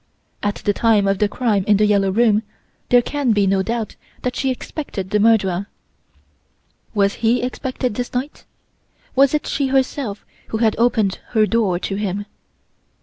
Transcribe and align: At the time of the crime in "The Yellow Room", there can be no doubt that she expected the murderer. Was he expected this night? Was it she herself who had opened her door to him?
At 0.41 0.55
the 0.65 0.73
time 0.73 1.07
of 1.07 1.19
the 1.19 1.29
crime 1.29 1.63
in 1.67 1.77
"The 1.77 1.85
Yellow 1.85 2.09
Room", 2.09 2.41
there 2.89 3.03
can 3.03 3.33
be 3.33 3.45
no 3.45 3.61
doubt 3.61 3.97
that 4.23 4.35
she 4.35 4.49
expected 4.49 5.11
the 5.11 5.19
murderer. 5.19 5.67
Was 6.95 7.13
he 7.21 7.43
expected 7.43 7.93
this 7.93 8.11
night? 8.11 8.43
Was 9.15 9.35
it 9.35 9.45
she 9.45 9.67
herself 9.67 10.25
who 10.47 10.57
had 10.57 10.73
opened 10.79 11.19
her 11.33 11.45
door 11.45 11.77
to 11.77 11.97
him? 11.97 12.25